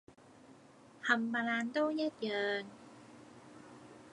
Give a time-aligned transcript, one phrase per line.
[1.03, 2.65] 冚唪唥都一樣